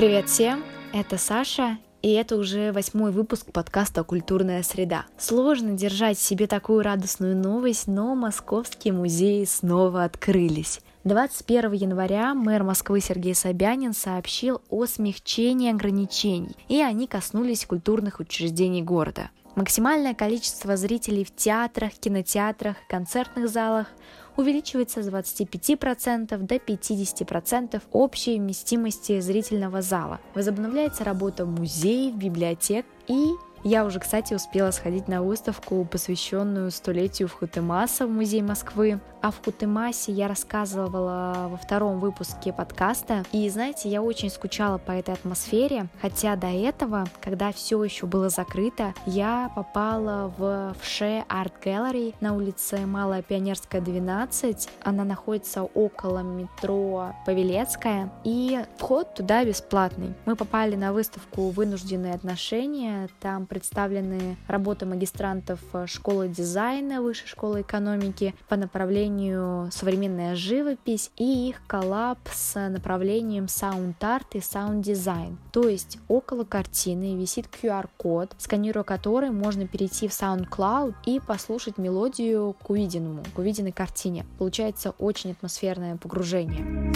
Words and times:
Привет 0.00 0.30
всем, 0.30 0.64
это 0.94 1.18
Саша, 1.18 1.76
и 2.00 2.10
это 2.12 2.36
уже 2.36 2.72
восьмой 2.72 3.12
выпуск 3.12 3.52
подкаста 3.52 4.02
«Культурная 4.02 4.62
среда». 4.62 5.04
Сложно 5.18 5.72
держать 5.72 6.16
в 6.16 6.22
себе 6.22 6.46
такую 6.46 6.82
радостную 6.82 7.36
новость, 7.36 7.86
но 7.86 8.14
московские 8.14 8.94
музеи 8.94 9.44
снова 9.44 10.04
открылись. 10.04 10.80
21 11.04 11.72
января 11.72 12.32
мэр 12.32 12.62
Москвы 12.62 13.02
Сергей 13.02 13.34
Собянин 13.34 13.92
сообщил 13.92 14.62
о 14.70 14.86
смягчении 14.86 15.70
ограничений, 15.70 16.56
и 16.68 16.80
они 16.80 17.06
коснулись 17.06 17.66
культурных 17.66 18.20
учреждений 18.20 18.80
города. 18.80 19.28
Максимальное 19.54 20.14
количество 20.14 20.78
зрителей 20.78 21.24
в 21.26 21.36
театрах, 21.36 21.92
кинотеатрах, 21.92 22.76
концертных 22.88 23.50
залах 23.50 23.88
увеличивается 24.36 25.02
с 25.02 25.08
25% 25.08 26.36
до 26.38 26.54
50% 26.56 27.82
общей 27.92 28.38
вместимости 28.38 29.20
зрительного 29.20 29.82
зала. 29.82 30.20
Возобновляется 30.34 31.04
работа 31.04 31.46
музеев, 31.46 32.14
библиотек 32.14 32.86
и 33.06 33.32
я 33.62 33.84
уже, 33.84 34.00
кстати, 34.00 34.32
успела 34.32 34.70
сходить 34.70 35.06
на 35.06 35.22
выставку, 35.22 35.84
посвященную 35.84 36.70
столетию 36.70 37.28
Вхутемаса 37.28 38.06
в 38.06 38.10
Музей 38.10 38.40
Москвы. 38.40 39.00
В 39.22 39.44
Хутемасе 39.44 40.12
я 40.12 40.28
рассказывала 40.28 41.48
во 41.50 41.56
втором 41.58 42.00
выпуске 42.00 42.54
подкаста. 42.54 43.22
И 43.32 43.46
знаете, 43.50 43.90
я 43.90 44.00
очень 44.00 44.30
скучала 44.30 44.78
по 44.78 44.92
этой 44.92 45.12
атмосфере, 45.12 45.88
хотя 46.00 46.36
до 46.36 46.46
этого, 46.46 47.04
когда 47.20 47.52
все 47.52 47.84
еще 47.84 48.06
было 48.06 48.30
закрыто, 48.30 48.94
я 49.04 49.52
попала 49.54 50.32
в 50.38 50.74
Вше 50.80 51.24
Арт 51.28 51.52
Gallery 51.62 52.14
на 52.20 52.34
улице 52.34 52.86
Малая 52.86 53.20
Пионерская, 53.20 53.82
12. 53.82 54.68
Она 54.84 55.04
находится 55.04 55.64
около 55.64 56.20
метро 56.20 57.14
Павелецкая, 57.26 58.10
и 58.24 58.64
вход 58.78 59.14
туда 59.14 59.44
бесплатный. 59.44 60.14
Мы 60.24 60.34
попали 60.34 60.76
на 60.76 60.94
выставку 60.94 61.50
«Вынужденные 61.50 62.14
отношения», 62.14 63.08
там 63.20 63.44
представлены 63.44 64.38
работы 64.48 64.86
магистрантов 64.86 65.60
э, 65.74 65.86
школы 65.86 66.28
дизайна, 66.28 67.02
высшей 67.02 67.28
школы 67.28 67.60
экономики 67.60 68.34
по 68.48 68.56
направлению 68.56 69.09
современная 69.70 70.34
живопись 70.36 71.10
и 71.16 71.48
их 71.48 71.62
коллаб 71.66 72.18
с 72.32 72.68
направлением 72.68 73.48
саунд-арт 73.48 74.36
и 74.36 74.40
саунд-дизайн. 74.40 75.38
То 75.52 75.68
есть 75.68 75.98
около 76.08 76.44
картины 76.44 77.16
висит 77.16 77.46
QR-код, 77.46 78.34
сканируя 78.38 78.84
который 78.84 79.30
можно 79.30 79.66
перейти 79.66 80.08
в 80.08 80.12
SoundCloud 80.12 80.94
и 81.06 81.20
послушать 81.20 81.78
мелодию 81.78 82.54
к 82.62 82.70
увиденному, 82.70 83.22
к 83.34 83.38
увиденной 83.38 83.72
картине. 83.72 84.26
Получается 84.38 84.94
очень 84.98 85.32
атмосферное 85.32 85.96
погружение. 85.96 86.90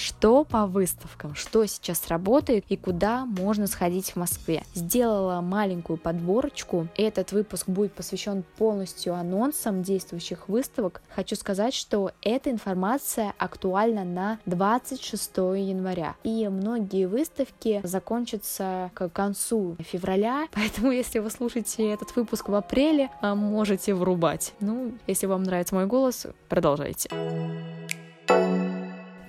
Что 0.00 0.44
по 0.44 0.66
выставкам, 0.66 1.34
что 1.34 1.64
сейчас 1.66 2.08
работает 2.08 2.64
и 2.68 2.76
куда 2.76 3.26
можно 3.26 3.66
сходить 3.66 4.12
в 4.12 4.16
Москве. 4.16 4.64
Сделала 4.74 5.40
маленькую 5.40 5.96
подборочку. 5.96 6.88
Этот 6.96 7.32
выпуск 7.32 7.68
будет 7.68 7.92
посвящен 7.92 8.42
полностью 8.58 9.14
анонсам 9.14 9.82
действующих 9.82 10.48
выставок. 10.48 11.02
Хочу 11.14 11.36
сказать, 11.36 11.74
что 11.74 12.12
эта 12.22 12.50
информация 12.50 13.34
актуальна 13.38 14.04
на 14.04 14.38
26 14.46 15.36
января. 15.36 16.16
И 16.24 16.48
многие 16.48 17.06
выставки 17.06 17.80
закончатся 17.84 18.90
к 18.94 19.08
концу 19.10 19.76
февраля, 19.80 20.48
поэтому 20.52 20.90
если 20.90 21.18
вы 21.18 21.30
слушаете 21.30 21.90
этот 21.92 22.16
выпуск 22.16 22.48
в 22.48 22.54
апреле, 22.54 23.10
а, 23.20 23.34
можете 23.34 23.94
врубать. 23.94 24.54
Ну, 24.60 24.92
если 25.06 25.26
вам 25.26 25.42
нравится 25.42 25.74
мой 25.74 25.86
голос, 25.86 26.26
продолжайте. 26.48 27.10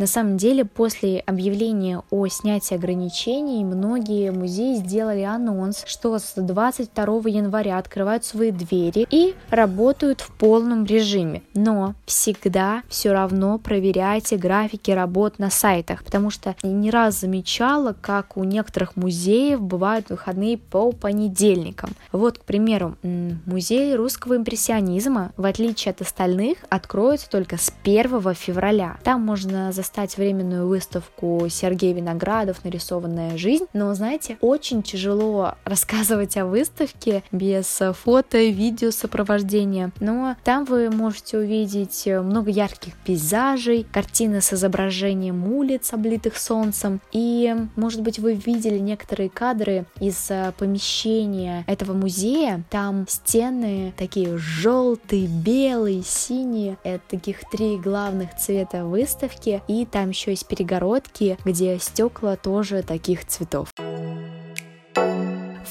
На 0.01 0.07
самом 0.07 0.37
деле, 0.37 0.65
после 0.65 1.19
объявления 1.19 2.01
о 2.09 2.25
снятии 2.25 2.73
ограничений, 2.73 3.63
многие 3.63 4.31
музеи 4.31 4.73
сделали 4.73 5.21
анонс, 5.21 5.83
что 5.85 6.17
с 6.17 6.33
22 6.35 7.29
января 7.29 7.77
открывают 7.77 8.25
свои 8.25 8.49
двери 8.49 9.05
и 9.11 9.35
работают 9.51 10.21
в 10.21 10.31
полном 10.31 10.85
режиме. 10.85 11.43
Но 11.53 11.93
всегда 12.07 12.81
все 12.89 13.11
равно 13.11 13.59
проверяйте 13.59 14.37
графики 14.37 14.89
работ 14.89 15.37
на 15.37 15.51
сайтах, 15.51 16.03
потому 16.03 16.31
что 16.31 16.55
не 16.63 16.89
раз 16.89 17.19
замечала, 17.19 17.95
как 18.01 18.37
у 18.37 18.43
некоторых 18.43 18.95
музеев 18.95 19.61
бывают 19.61 20.09
выходные 20.09 20.57
по 20.57 20.93
понедельникам. 20.93 21.91
Вот, 22.11 22.39
к 22.39 22.43
примеру, 22.43 22.95
музей 23.03 23.93
русского 23.93 24.37
импрессионизма, 24.37 25.31
в 25.37 25.45
отличие 25.45 25.91
от 25.91 26.01
остальных, 26.01 26.57
откроется 26.69 27.29
только 27.29 27.57
с 27.57 27.71
1 27.83 28.33
февраля. 28.33 28.97
Там 29.03 29.21
можно 29.21 29.71
заставить 29.71 29.90
листать 29.91 30.17
временную 30.17 30.67
выставку 30.67 31.47
Сергея 31.49 31.93
Виноградов 31.93 32.63
«Нарисованная 32.63 33.37
жизнь», 33.37 33.65
но, 33.73 33.93
знаете, 33.93 34.37
очень 34.39 34.83
тяжело 34.83 35.55
рассказывать 35.65 36.37
о 36.37 36.45
выставке 36.45 37.23
без 37.33 37.81
фото, 38.01 38.37
видео 38.37 38.91
сопровождения, 38.91 39.91
но 39.99 40.37
там 40.45 40.63
вы 40.63 40.89
можете 40.89 41.39
увидеть 41.39 42.03
много 42.05 42.51
ярких 42.51 42.93
пейзажей, 42.99 43.85
картины 43.91 44.39
с 44.39 44.53
изображением 44.53 45.51
улиц, 45.51 45.91
облитых 45.91 46.37
солнцем, 46.37 47.01
и, 47.11 47.53
может 47.75 48.01
быть, 48.01 48.17
вы 48.17 48.35
видели 48.35 48.77
некоторые 48.77 49.29
кадры 49.29 49.85
из 49.99 50.31
помещения 50.57 51.65
этого 51.67 51.91
музея, 51.91 52.63
там 52.69 53.05
стены 53.09 53.93
такие 53.97 54.37
желтые, 54.37 55.27
белые, 55.27 56.01
синие, 56.03 56.77
это 56.83 57.03
таких 57.09 57.41
три 57.51 57.77
главных 57.77 58.37
цвета 58.37 58.85
выставки, 58.85 59.61
и 59.67 59.80
там 59.85 60.09
еще 60.09 60.31
есть 60.31 60.47
перегородки, 60.47 61.37
где 61.45 61.77
стекла 61.79 62.35
тоже 62.35 62.83
таких 62.83 63.25
цветов. 63.25 63.69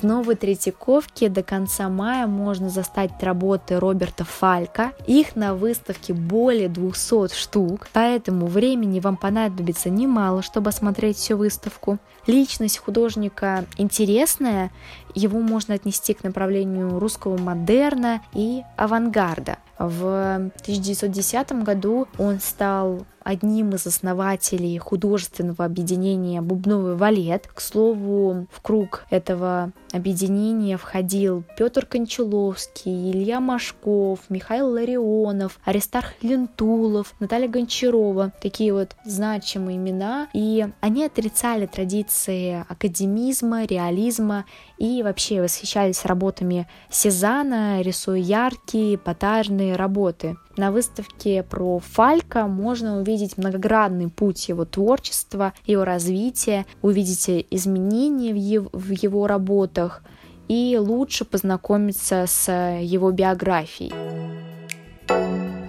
В 0.01 0.03
Новой 0.03 0.35
Третьяковке 0.35 1.29
до 1.29 1.43
конца 1.43 1.91
мая 1.91 2.27
можно 2.27 2.71
застать 2.71 3.23
работы 3.23 3.79
Роберта 3.79 4.25
Фалька. 4.25 4.93
Их 5.07 5.37
на 5.37 5.55
выставке 5.55 6.15
более 6.15 6.71
200 6.71 7.35
штук, 7.35 7.87
поэтому 7.93 8.47
времени 8.47 8.99
вам 8.99 9.19
понадобится 9.19 9.91
немало, 9.91 10.41
чтобы 10.41 10.71
осмотреть 10.71 11.19
всю 11.19 11.37
выставку. 11.37 11.99
Личность 12.27 12.79
художника 12.79 13.67
интересная, 13.77 14.71
его 15.15 15.39
можно 15.41 15.75
отнести 15.75 16.15
к 16.15 16.25
направлению 16.25 16.99
русского 16.99 17.37
модерна 17.37 18.23
и 18.33 18.63
авангарда. 18.79 19.59
В 19.81 20.53
1910 20.61 21.53
году 21.65 22.07
он 22.19 22.39
стал 22.39 23.07
одним 23.23 23.71
из 23.71 23.87
основателей 23.87 24.77
художественного 24.79 25.65
объединения 25.65 26.41
«Бубновый 26.41 26.97
валет». 26.97 27.47
К 27.47 27.61
слову, 27.61 28.47
в 28.51 28.61
круг 28.61 29.05
этого 29.11 29.73
объединения 29.93 30.77
входил 30.77 31.45
Петр 31.57 31.85
Кончаловский, 31.85 33.11
Илья 33.11 33.41
Машков, 33.41 34.21
Михаил 34.29 34.69
Ларионов, 34.69 35.59
Аристарх 35.65 36.13
Лентулов, 36.23 37.15
Наталья 37.21 37.49
Гончарова. 37.49 38.33
Такие 38.41 38.73
вот 38.73 38.97
значимые 39.05 39.77
имена. 39.77 40.29
И 40.33 40.67
они 40.81 41.05
отрицали 41.05 41.67
традиции 41.67 42.65
академизма, 42.69 43.65
реализма 43.65 44.45
и 44.79 45.03
вообще 45.03 45.43
восхищались 45.43 46.05
работами 46.05 46.69
Сезана, 46.89 47.83
рисуя 47.83 48.19
яркие, 48.19 48.97
потажные 48.97 49.70
работы. 49.77 50.37
На 50.57 50.71
выставке 50.73 51.43
про 51.43 51.79
Фалька 51.79 52.47
можно 52.47 52.99
увидеть 52.99 53.37
многогранный 53.39 54.09
путь 54.09 54.49
его 54.49 54.65
творчества, 54.65 55.53
его 55.67 55.85
развития, 55.85 56.67
увидите 56.83 57.45
изменения 57.51 58.33
в 58.33 58.37
его, 58.37 58.71
в 58.73 58.91
его 58.91 59.27
работах 59.27 60.03
и 60.49 60.77
лучше 60.81 61.25
познакомиться 61.25 62.25
с 62.27 62.51
его 62.51 63.11
биографией. 63.13 64.30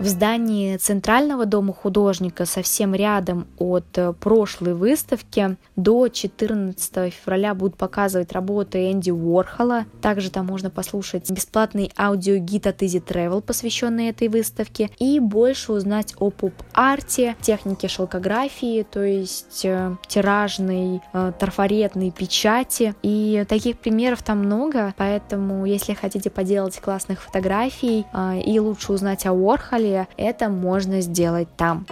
В 0.01 0.07
здании 0.07 0.77
Центрального 0.77 1.45
дома 1.45 1.75
художника 1.75 2.47
совсем 2.47 2.95
рядом 2.95 3.45
от 3.59 3.85
э, 3.99 4.13
прошлой 4.13 4.73
выставки 4.73 5.57
до 5.75 6.07
14 6.07 7.13
февраля 7.13 7.53
будут 7.53 7.77
показывать 7.77 8.31
работы 8.31 8.91
Энди 8.91 9.11
Уорхола. 9.11 9.85
Также 10.01 10.31
там 10.31 10.47
можно 10.47 10.71
послушать 10.71 11.29
бесплатный 11.29 11.91
аудиогид 11.95 12.65
от 12.65 12.81
Easy 12.81 12.99
Travel, 12.99 13.41
посвященный 13.41 14.07
этой 14.07 14.27
выставке, 14.27 14.89
и 14.97 15.19
больше 15.19 15.71
узнать 15.71 16.15
о 16.17 16.31
поп-арте, 16.31 17.35
технике 17.39 17.87
шелкографии, 17.87 18.81
то 18.81 19.03
есть 19.03 19.63
э, 19.65 19.95
тиражной, 20.07 21.01
э, 21.13 21.31
трафаретной 21.37 22.09
печати. 22.09 22.95
И 23.03 23.45
таких 23.47 23.77
примеров 23.77 24.23
там 24.23 24.39
много, 24.39 24.95
поэтому 24.97 25.63
если 25.67 25.93
хотите 25.93 26.31
поделать 26.31 26.79
классных 26.81 27.21
фотографий 27.21 28.07
и 28.43 28.59
лучше 28.59 28.93
узнать 28.93 29.27
о 29.27 29.33
Уорхоле, 29.33 29.90
это 30.17 30.49
можно 30.49 31.01
сделать 31.01 31.47
там. 31.55 31.85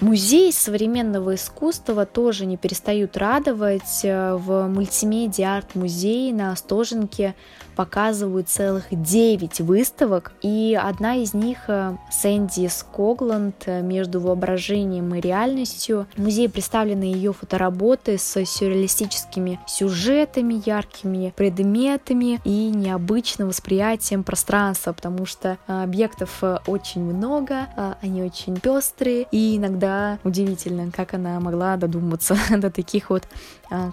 Музей 0.00 0.52
современного 0.52 1.34
искусства 1.34 2.06
тоже 2.06 2.46
не 2.46 2.56
перестают 2.56 3.16
радовать. 3.16 4.00
В 4.04 4.68
мультимедиа 4.68 5.56
арт-музее 5.56 6.32
на 6.32 6.52
Остоженке 6.52 7.34
показывают 7.78 8.48
целых 8.48 8.86
9 8.90 9.60
выставок, 9.60 10.32
и 10.42 10.76
одна 10.80 11.14
из 11.14 11.32
них 11.32 11.58
э, 11.68 11.96
Сэнди 12.10 12.66
Скогланд 12.66 13.54
э, 13.66 13.82
«Между 13.82 14.18
воображением 14.18 15.14
и 15.14 15.20
реальностью». 15.20 16.08
В 16.16 16.22
музее 16.22 16.48
представлены 16.48 17.04
ее 17.04 17.32
фотоработы 17.32 18.18
с 18.18 18.44
сюрреалистическими 18.44 19.60
сюжетами, 19.68 20.60
яркими 20.66 21.32
предметами 21.36 22.40
и 22.42 22.70
необычным 22.70 23.46
восприятием 23.46 24.24
пространства, 24.24 24.92
потому 24.92 25.24
что 25.24 25.56
э, 25.68 25.82
объектов 25.84 26.42
очень 26.66 27.04
много, 27.04 27.68
они 28.02 28.24
очень 28.24 28.58
пестрые, 28.58 29.28
и 29.30 29.56
иногда 29.56 29.87
удивительно, 30.24 30.90
как 30.90 31.14
она 31.14 31.40
могла 31.40 31.76
додуматься 31.76 32.36
до 32.50 32.70
таких 32.70 33.10
вот 33.10 33.28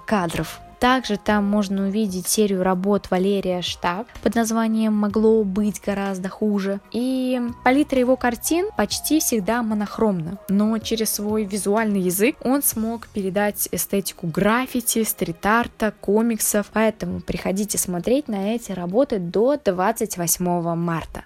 кадров. 0.06 0.60
Также 0.80 1.18
там 1.18 1.46
можно 1.46 1.88
увидеть 1.88 2.28
серию 2.28 2.64
работ 2.64 3.10
Валерия 3.10 3.62
Штаб 3.62 4.08
под 4.22 4.36
названием 4.36 4.94
«Могло 4.94 5.44
быть 5.44 5.82
гораздо 5.84 6.30
хуже». 6.30 6.80
И 6.92 7.42
палитра 7.64 8.00
его 8.00 8.16
картин 8.16 8.70
почти 8.78 9.20
всегда 9.20 9.64
монохромна, 9.64 10.38
но 10.50 10.78
через 10.80 11.12
свой 11.12 11.46
визуальный 11.46 12.02
язык 12.02 12.36
он 12.44 12.62
смог 12.62 13.08
передать 13.08 13.70
эстетику 13.72 14.28
граффити, 14.28 15.04
стрит-арта, 15.04 15.94
комиксов, 16.02 16.68
поэтому 16.74 17.22
приходите 17.22 17.78
смотреть 17.78 18.28
на 18.28 18.54
эти 18.54 18.72
работы 18.72 19.20
до 19.20 19.58
28 19.58 20.76
марта. 20.76 21.24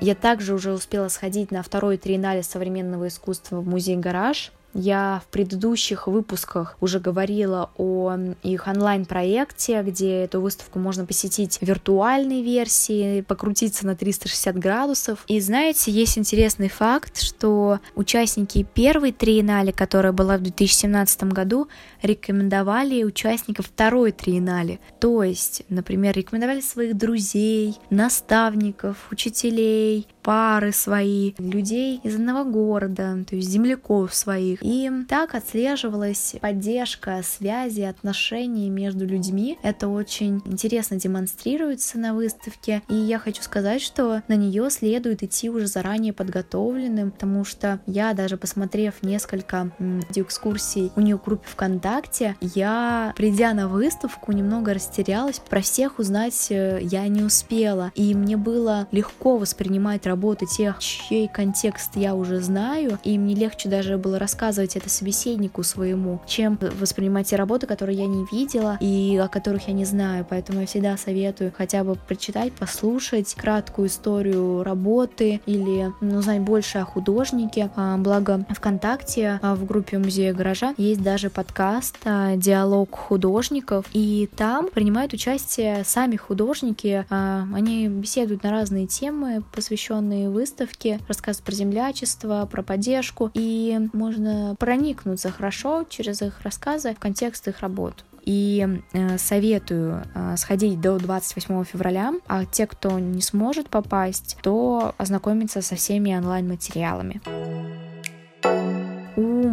Я 0.00 0.14
также 0.14 0.54
уже 0.54 0.72
успела 0.72 1.08
сходить 1.08 1.50
на 1.50 1.62
второй 1.62 1.98
триеннале 1.98 2.42
современного 2.42 3.08
искусства 3.08 3.60
в 3.60 3.68
музей 3.68 3.96
«Гараж», 3.96 4.50
я 4.74 5.22
в 5.26 5.30
предыдущих 5.30 6.06
выпусках 6.06 6.76
уже 6.80 7.00
говорила 7.00 7.70
о 7.76 8.16
их 8.42 8.66
онлайн-проекте, 8.66 9.82
где 9.82 10.22
эту 10.24 10.40
выставку 10.40 10.78
можно 10.78 11.06
посетить 11.06 11.58
в 11.58 11.62
виртуальной 11.62 12.42
версии, 12.42 13.22
покрутиться 13.22 13.86
на 13.86 13.96
360 13.96 14.58
градусов. 14.58 15.24
И 15.26 15.40
знаете, 15.40 15.90
есть 15.90 16.18
интересный 16.18 16.68
факт, 16.68 17.20
что 17.20 17.80
участники 17.94 18.66
первой 18.74 19.12
триеннале, 19.12 19.72
которая 19.72 20.12
была 20.12 20.36
в 20.36 20.42
2017 20.42 21.24
году, 21.24 21.68
рекомендовали 22.02 23.04
участников 23.04 23.66
второй 23.66 24.12
триеннале. 24.12 24.78
То 25.00 25.22
есть, 25.22 25.62
например, 25.68 26.16
рекомендовали 26.16 26.60
своих 26.60 26.96
друзей, 26.96 27.76
наставников, 27.90 28.96
учителей, 29.10 30.06
пары 30.22 30.72
свои, 30.72 31.32
людей 31.38 32.00
из 32.02 32.16
одного 32.16 32.44
города, 32.44 33.24
то 33.28 33.36
есть 33.36 33.48
земляков 33.48 34.14
своих. 34.14 34.60
И 34.62 34.90
так 35.08 35.34
отслеживалась 35.34 36.36
поддержка 36.40 37.20
связи, 37.22 37.82
отношений 37.82 38.70
между 38.70 39.06
людьми. 39.06 39.58
Это 39.62 39.88
очень 39.88 40.42
интересно 40.44 40.96
демонстрируется 40.96 41.98
на 41.98 42.14
выставке. 42.14 42.82
И 42.88 42.94
я 42.94 43.18
хочу 43.18 43.42
сказать, 43.42 43.82
что 43.82 44.22
на 44.28 44.34
нее 44.34 44.70
следует 44.70 45.22
идти 45.22 45.50
уже 45.50 45.66
заранее 45.66 46.12
подготовленным, 46.12 47.10
потому 47.10 47.44
что 47.44 47.80
я 47.86 48.12
даже 48.14 48.36
посмотрев 48.36 49.02
несколько 49.02 49.70
экскурсий 50.14 50.92
у 50.96 51.00
нее 51.00 51.16
в 51.16 51.24
группе 51.24 51.46
ВКонтакте, 51.48 52.36
я, 52.40 53.12
придя 53.16 53.52
на 53.54 53.68
выставку, 53.68 54.32
немного 54.32 54.74
растерялась. 54.74 55.38
Про 55.38 55.60
всех 55.60 55.98
узнать 55.98 56.48
э, 56.50 56.78
я 56.82 57.06
не 57.08 57.22
успела. 57.22 57.92
И 57.94 58.14
мне 58.14 58.36
было 58.36 58.88
легко 58.92 59.36
воспринимать 59.36 60.06
работы 60.10 60.44
тех, 60.44 60.80
чей 60.80 61.28
контекст 61.28 61.92
я 61.94 62.16
уже 62.16 62.40
знаю, 62.40 62.98
и 63.04 63.16
мне 63.16 63.36
легче 63.36 63.68
даже 63.68 63.96
было 63.96 64.18
рассказывать 64.18 64.76
это 64.76 64.90
собеседнику 64.90 65.62
своему, 65.62 66.20
чем 66.26 66.58
воспринимать 66.80 67.28
те 67.28 67.36
работы, 67.36 67.68
которые 67.68 67.96
я 67.98 68.06
не 68.06 68.26
видела 68.32 68.76
и 68.80 69.16
о 69.22 69.28
которых 69.28 69.68
я 69.68 69.74
не 69.74 69.84
знаю. 69.84 70.26
Поэтому 70.28 70.60
я 70.60 70.66
всегда 70.66 70.96
советую 70.96 71.52
хотя 71.56 71.84
бы 71.84 71.94
прочитать, 71.94 72.52
послушать 72.52 73.34
краткую 73.34 73.86
историю 73.86 74.64
работы 74.64 75.40
или 75.46 75.92
ну, 76.00 76.18
узнать 76.18 76.40
больше 76.40 76.78
о 76.78 76.84
художнике. 76.84 77.70
А, 77.76 77.96
благо 77.96 78.44
ВКонтакте 78.48 79.38
а, 79.42 79.54
в 79.54 79.64
группе 79.64 79.98
музея 79.98 80.34
гаража 80.34 80.74
есть 80.76 81.02
даже 81.02 81.30
подкаст 81.30 81.98
а, 82.04 82.34
«Диалог 82.34 82.96
художников», 82.96 83.86
и 83.92 84.28
там 84.36 84.70
принимают 84.70 85.12
участие 85.12 85.84
сами 85.84 86.16
художники. 86.16 87.06
Они 87.08 87.86
беседуют 87.88 88.42
на 88.42 88.50
разные 88.50 88.86
темы, 88.86 89.42
посвященные 89.52 89.99
посвященные 90.00 90.30
выставке, 90.30 90.98
рассказывают 91.08 91.44
про 91.44 91.52
землячество, 91.52 92.48
про 92.50 92.62
поддержку, 92.62 93.30
и 93.34 93.78
можно 93.92 94.56
проникнуться 94.58 95.30
хорошо 95.30 95.84
через 95.88 96.22
их 96.22 96.40
рассказы 96.42 96.94
в 96.94 96.98
контекст 96.98 97.48
их 97.48 97.60
работ. 97.60 98.04
И 98.24 98.66
э, 98.92 99.18
советую 99.18 100.02
э, 100.14 100.36
сходить 100.36 100.80
до 100.80 100.98
28 100.98 101.64
февраля, 101.64 102.12
а 102.28 102.44
те, 102.44 102.66
кто 102.66 102.98
не 102.98 103.22
сможет 103.22 103.70
попасть, 103.70 104.36
то 104.42 104.94
ознакомиться 104.98 105.62
со 105.62 105.74
всеми 105.74 106.14
онлайн-материалами. 106.14 107.20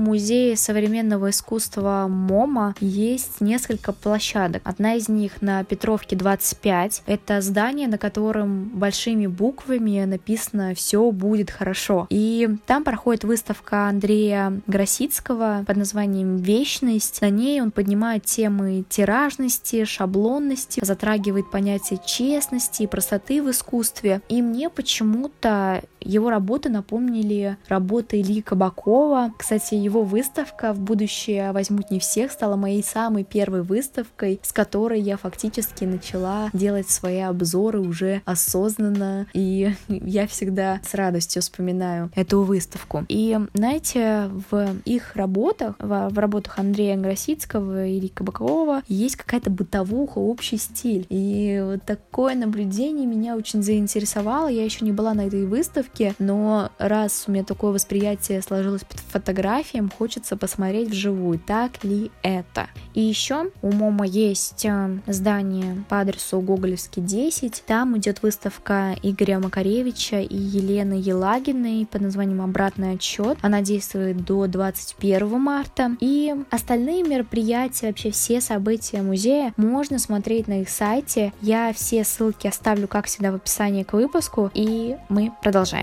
У 0.08 0.12
музея 0.12 0.56
современного 0.56 1.32
искусства 1.32 2.08
МОМА 2.08 2.76
есть 2.80 3.42
несколько 3.42 3.92
площадок. 3.92 4.62
Одна 4.64 4.96
из 4.96 5.10
них 5.10 5.42
на 5.42 5.66
Петровке 5.66 6.16
25. 6.16 7.04
Это 7.08 7.42
здание, 7.42 7.90
на 7.90 7.98
котором 7.98 8.70
большими 8.70 9.28
буквами 9.28 10.06
написано 10.06 10.74
«Все 10.76 11.12
будет 11.12 11.52
хорошо». 11.52 12.08
И 12.10 12.48
там 12.66 12.86
проходит 12.86 13.26
выставка 13.26 13.90
Андрея 13.90 14.62
Гросицкого 14.66 15.66
под 15.68 15.76
названием 15.76 16.38
«Вечность». 16.38 17.22
На 17.22 17.30
ней 17.30 17.62
он 17.62 17.72
поднимает 17.72 18.24
темы 18.24 18.86
тиражности, 18.88 19.84
шаблонности, 19.84 20.80
затрагивает 20.86 21.52
понятие 21.52 22.00
честности 22.06 22.84
и 22.84 22.88
простоты 22.88 23.44
в 23.44 23.52
искусстве. 23.52 24.22
И 24.30 24.42
мне 24.42 24.70
почему-то 24.70 25.84
его 26.02 26.30
работы 26.30 26.70
напомнили 26.70 27.58
работы 27.68 28.22
Ильи 28.22 28.42
Кабакова. 28.42 29.34
Кстати, 29.38 29.76
его 29.76 30.04
выставка 30.04 30.74
«В 30.74 30.80
будущее 30.80 31.52
возьмут 31.52 31.92
не 31.92 32.00
всех» 32.00 32.32
стала 32.32 32.56
моей 32.56 32.84
самой 32.84 33.24
первой 33.24 33.64
выставкой, 33.64 34.40
с 34.44 34.52
которой 34.52 35.02
я 35.02 35.18
фактически 35.18 35.84
начала 35.84 36.50
делать 36.54 36.90
свои 36.90 37.20
обзоры 37.20 37.80
уже 37.80 38.22
осознанно, 38.26 39.28
и 39.34 39.74
я 39.88 40.28
всегда 40.28 40.80
с 40.84 40.94
радостью 40.94 41.42
вспоминаю 41.42 42.12
эту 42.16 42.42
выставку. 42.42 43.06
И, 43.08 43.38
знаете, 43.54 44.30
в 44.50 44.68
их 44.86 45.16
работах, 45.16 45.76
в, 45.80 46.10
в 46.10 46.20
работах 46.20 46.60
Андрея 46.60 46.98
Гросицкого 46.98 47.86
и 47.86 48.08
Кабакова 48.08 48.82
есть 48.88 49.16
какая-то 49.16 49.50
бытовуха, 49.50 50.20
общий 50.20 50.58
стиль. 50.58 51.06
И 51.10 51.62
вот 51.64 51.84
такое 51.86 52.36
наблюдение 52.36 53.06
меня 53.06 53.36
очень 53.36 53.64
заинтересовало. 53.64 54.48
Я 54.48 54.64
еще 54.64 54.86
не 54.86 54.92
была 54.92 55.14
на 55.14 55.28
этой 55.28 55.46
выставке, 55.46 55.97
книжке, 55.98 56.16
но 56.20 56.72
раз 56.78 57.26
у 57.28 57.32
меня 57.32 57.44
такое 57.44 57.72
восприятие 57.72 58.42
сложилось 58.42 58.84
под 58.84 59.00
фотографиям, 59.00 59.92
хочется 59.96 60.38
посмотреть 60.38 60.90
вживую, 60.90 61.40
так 61.40 61.84
ли 61.84 62.12
это. 62.22 62.68
И 62.94 63.02
еще 63.02 63.52
у 63.62 63.72
Мома 63.72 64.06
есть 64.06 64.66
э, 64.66 65.00
здание 65.08 65.84
по 65.90 66.00
адресу 66.00 66.40
Гоголевский 66.40 67.02
10, 67.02 67.64
там 67.66 67.98
идет 67.98 68.22
выставка 68.22 68.96
Игоря 69.02 69.40
Макаревича 69.40 70.22
и 70.22 70.36
Елены 70.36 70.94
Елагиной 70.94 71.88
под 71.90 72.02
названием 72.02 72.42
«Обратный 72.42 72.94
отчет». 72.94 73.38
Она 73.42 73.62
действует 73.62 74.24
до 74.24 74.48
21 74.48 75.40
марта. 75.40 75.92
И 76.00 76.34
остальные 76.52 77.04
мероприятия, 77.04 77.88
вообще 77.88 78.12
все 78.12 78.42
события 78.42 79.02
музея 79.02 79.54
можно 79.58 80.00
смотреть 80.00 80.48
на 80.48 80.62
их 80.62 80.70
сайте. 80.70 81.34
Я 81.42 81.74
все 81.74 82.04
ссылки 82.04 82.48
оставлю, 82.48 82.88
как 82.88 83.06
всегда, 83.06 83.32
в 83.32 83.36
описании 83.36 83.84
к 83.84 83.94
выпуску. 83.94 84.52
И 84.54 84.96
мы 85.10 85.32
продолжаем. 85.42 85.77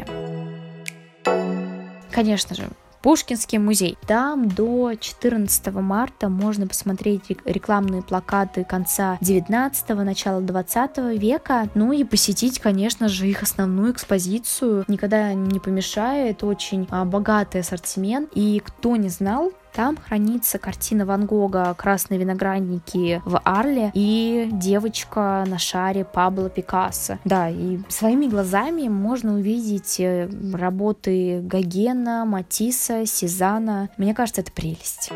Конечно 2.10 2.54
же, 2.54 2.68
Пушкинский 3.04 3.58
музей. 3.58 3.98
Там 4.06 4.48
до 4.48 4.94
14 4.94 5.66
марта 5.74 6.30
можно 6.30 6.66
посмотреть 6.66 7.24
рекламные 7.44 8.00
плакаты 8.00 8.64
конца 8.64 9.18
19-го, 9.20 10.02
начала 10.04 10.40
20 10.40 11.20
века, 11.20 11.68
ну 11.74 11.92
и 11.92 12.02
посетить, 12.02 12.60
конечно 12.60 13.08
же, 13.08 13.28
их 13.28 13.42
основную 13.42 13.92
экспозицию. 13.92 14.86
Никогда 14.88 15.34
не 15.34 15.60
помешает, 15.60 16.42
очень 16.42 16.88
а, 16.90 17.04
богатый 17.04 17.60
ассортимент. 17.60 18.30
И 18.34 18.62
кто 18.64 18.96
не 18.96 19.10
знал, 19.10 19.52
там 19.75 19.97
хранится 19.97 20.59
картина 20.59 21.04
Ван 21.04 21.26
Гога 21.26 21.75
«Красные 21.75 22.21
виноградники» 22.21 23.21
в 23.25 23.40
Арле 23.45 23.90
и 23.93 24.49
девочка 24.52 25.45
на 25.49 25.59
шаре 25.59 26.04
Пабло 26.04 26.49
Пикассо. 26.49 27.19
Да, 27.25 27.50
и 27.50 27.81
своими 27.88 28.26
глазами 28.26 28.87
можно 28.87 29.35
увидеть 29.35 29.99
э, 29.99 30.28
работы 30.52 31.40
Гогена, 31.40 32.25
Матисса, 32.25 33.04
Сезана. 33.04 33.90
Мне 33.97 34.14
кажется, 34.14 34.43
это 34.43 34.52
прелесть. 34.52 35.11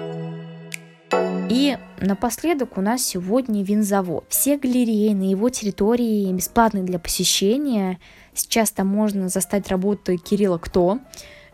И 1.49 1.79
напоследок 2.01 2.77
у 2.77 2.81
нас 2.81 3.03
сегодня 3.03 3.63
винзавод. 3.63 4.25
Все 4.29 4.59
галереи 4.59 5.15
на 5.15 5.31
его 5.31 5.51
территории 5.51 6.33
бесплатны 6.33 6.83
для 6.83 6.99
посещения. 6.99 7.99
Сейчас 8.35 8.73
там 8.73 8.89
можно 8.89 9.29
застать 9.29 9.69
работы 9.69 10.17
Кирилла 10.17 10.59
Кто, 10.59 10.99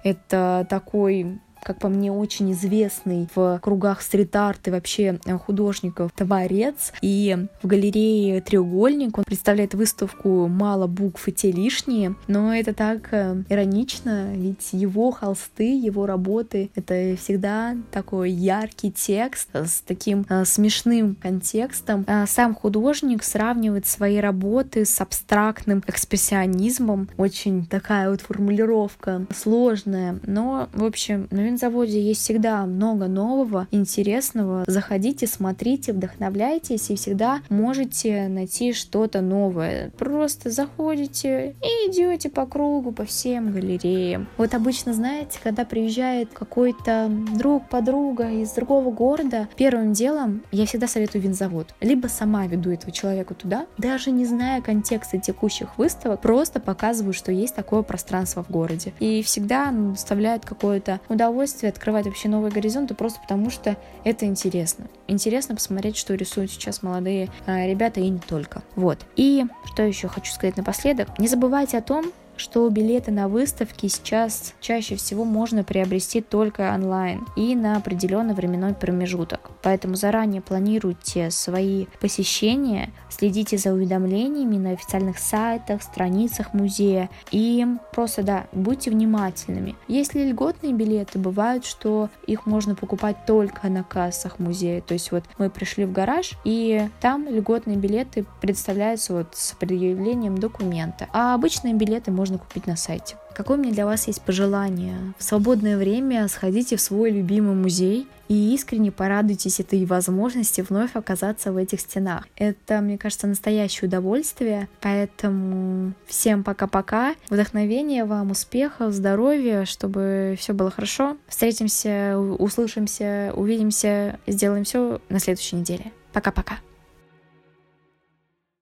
Это 0.02 0.66
такой 0.68 1.38
как 1.64 1.78
по 1.78 1.88
мне, 1.88 2.12
очень 2.12 2.52
известный 2.52 3.28
в 3.34 3.58
кругах 3.62 4.02
стрит-арт 4.02 4.68
и 4.68 4.70
вообще 4.70 5.18
э, 5.24 5.38
художников 5.38 6.12
творец. 6.12 6.92
И 7.00 7.36
в 7.62 7.66
галерее 7.66 8.40
«Треугольник» 8.40 9.18
он 9.18 9.24
представляет 9.24 9.74
выставку 9.74 10.46
«Мало 10.48 10.86
букв 10.86 11.26
и 11.26 11.32
те 11.32 11.50
лишние», 11.50 12.14
но 12.28 12.54
это 12.54 12.74
так 12.74 13.08
э, 13.12 13.42
иронично, 13.48 14.32
ведь 14.34 14.68
его 14.72 15.10
холсты, 15.10 15.78
его 15.78 16.06
работы— 16.06 16.70
это 16.74 17.16
всегда 17.16 17.76
такой 17.90 18.30
яркий 18.30 18.92
текст 18.92 19.48
с 19.54 19.80
таким 19.80 20.26
э, 20.28 20.44
смешным 20.44 21.16
контекстом. 21.16 22.04
А 22.06 22.26
сам 22.26 22.54
художник 22.54 23.22
сравнивает 23.24 23.86
свои 23.86 24.18
работы 24.18 24.84
с 24.84 25.00
абстрактным 25.00 25.82
экспрессионизмом. 25.86 27.08
Очень 27.16 27.66
такая 27.66 28.10
вот 28.10 28.20
формулировка 28.20 29.26
сложная, 29.34 30.18
но, 30.24 30.68
в 30.72 30.84
общем, 30.84 31.26
наверное, 31.30 31.53
заводе 31.56 32.00
есть 32.00 32.20
всегда 32.22 32.64
много 32.66 33.06
нового, 33.06 33.68
интересного. 33.70 34.64
Заходите, 34.66 35.26
смотрите, 35.26 35.92
вдохновляйтесь 35.92 36.90
и 36.90 36.96
всегда 36.96 37.40
можете 37.48 38.28
найти 38.28 38.72
что-то 38.72 39.20
новое. 39.20 39.90
Просто 39.98 40.50
заходите 40.50 41.54
и 41.62 41.90
идете 41.90 42.28
по 42.28 42.46
кругу, 42.46 42.92
по 42.92 43.04
всем 43.04 43.52
галереям. 43.52 44.28
Вот 44.36 44.54
обычно, 44.54 44.92
знаете, 44.92 45.38
когда 45.42 45.64
приезжает 45.64 46.30
какой-то 46.32 47.10
друг, 47.36 47.68
подруга 47.68 48.30
из 48.30 48.50
другого 48.52 48.90
города, 48.90 49.48
первым 49.56 49.92
делом 49.92 50.42
я 50.52 50.66
всегда 50.66 50.86
советую 50.86 51.22
винзавод. 51.22 51.74
Либо 51.80 52.08
сама 52.08 52.46
веду 52.46 52.70
этого 52.70 52.92
человека 52.92 53.34
туда, 53.34 53.66
даже 53.78 54.10
не 54.10 54.24
зная 54.24 54.60
контекста 54.60 55.18
текущих 55.18 55.78
выставок, 55.78 56.20
просто 56.20 56.60
показываю, 56.60 57.12
что 57.12 57.32
есть 57.32 57.54
такое 57.54 57.82
пространство 57.82 58.42
в 58.42 58.50
городе. 58.50 58.92
И 58.98 59.22
всегда 59.22 59.70
доставляет 59.70 60.44
какое-то 60.44 61.00
удовольствие 61.08 61.43
удовольствие 61.44 61.70
открывать 61.70 62.06
вообще 62.06 62.28
новые 62.28 62.50
горизонты 62.50 62.94
просто 62.94 63.20
потому, 63.20 63.50
что 63.50 63.76
это 64.02 64.24
интересно. 64.24 64.86
Интересно 65.08 65.54
посмотреть, 65.54 65.96
что 65.96 66.14
рисуют 66.14 66.50
сейчас 66.50 66.82
молодые 66.82 67.28
э, 67.46 67.68
ребята 67.68 68.00
и 68.00 68.08
не 68.08 68.18
только. 68.18 68.62
Вот. 68.76 69.04
И 69.16 69.44
что 69.66 69.82
еще 69.82 70.08
хочу 70.08 70.32
сказать 70.32 70.56
напоследок. 70.56 71.18
Не 71.18 71.28
забывайте 71.28 71.76
о 71.76 71.82
том, 71.82 72.06
что 72.36 72.68
билеты 72.68 73.10
на 73.10 73.28
выставки 73.28 73.86
сейчас 73.86 74.54
чаще 74.60 74.96
всего 74.96 75.24
можно 75.24 75.64
приобрести 75.64 76.20
только 76.20 76.72
онлайн 76.74 77.26
и 77.36 77.54
на 77.54 77.76
определенный 77.76 78.34
временной 78.34 78.74
промежуток. 78.74 79.50
Поэтому 79.62 79.94
заранее 79.94 80.42
планируйте 80.42 81.30
свои 81.30 81.86
посещения, 82.00 82.90
следите 83.10 83.58
за 83.58 83.72
уведомлениями 83.72 84.56
на 84.56 84.70
официальных 84.70 85.18
сайтах, 85.18 85.82
страницах 85.82 86.54
музея 86.54 87.10
и 87.30 87.66
просто, 87.92 88.22
да, 88.22 88.46
будьте 88.52 88.90
внимательными. 88.90 89.76
Если 89.88 90.28
льготные 90.30 90.72
билеты, 90.72 91.18
бывают, 91.18 91.64
что 91.64 92.10
их 92.26 92.46
можно 92.46 92.74
покупать 92.74 93.26
только 93.26 93.68
на 93.68 93.84
кассах 93.84 94.38
музея. 94.38 94.80
То 94.80 94.94
есть 94.94 95.12
вот 95.12 95.24
мы 95.38 95.50
пришли 95.50 95.84
в 95.84 95.92
гараж, 95.92 96.32
и 96.44 96.88
там 97.00 97.28
льготные 97.28 97.76
билеты 97.76 98.24
представляются 98.40 99.12
вот 99.12 99.28
с 99.32 99.52
предъявлением 99.52 100.38
документа. 100.38 101.08
А 101.12 101.34
обычные 101.34 101.74
билеты 101.74 102.10
можно 102.10 102.23
можно 102.24 102.38
купить 102.38 102.66
на 102.66 102.74
сайте. 102.74 103.16
Какое 103.34 103.58
мне 103.58 103.70
для 103.70 103.84
вас 103.84 104.06
есть 104.06 104.22
пожелание? 104.22 104.96
В 105.18 105.22
свободное 105.22 105.76
время 105.76 106.26
сходите 106.28 106.76
в 106.76 106.80
свой 106.80 107.10
любимый 107.10 107.54
музей 107.54 108.08
и 108.28 108.54
искренне 108.54 108.90
порадуйтесь 108.90 109.60
этой 109.60 109.84
возможности 109.84 110.64
вновь 110.66 110.96
оказаться 110.96 111.52
в 111.52 111.58
этих 111.58 111.80
стенах. 111.80 112.26
Это, 112.36 112.80
мне 112.80 112.96
кажется, 112.96 113.26
настоящее 113.26 113.88
удовольствие, 113.88 114.68
поэтому 114.80 115.92
всем 116.06 116.44
пока-пока, 116.44 117.14
вдохновения 117.28 118.06
вам, 118.06 118.30
успехов, 118.30 118.94
здоровья, 118.94 119.66
чтобы 119.66 120.36
все 120.38 120.54
было 120.54 120.70
хорошо. 120.70 121.18
Встретимся, 121.28 122.18
услышимся, 122.18 123.32
увидимся, 123.36 124.18
сделаем 124.26 124.64
все 124.64 125.02
на 125.10 125.18
следующей 125.18 125.56
неделе. 125.56 125.92
Пока-пока. 126.14 126.54